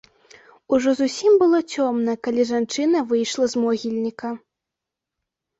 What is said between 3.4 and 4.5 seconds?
з могільніка.